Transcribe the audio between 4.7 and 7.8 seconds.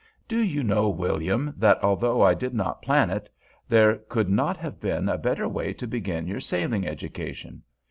been a better way to begin your sailing education.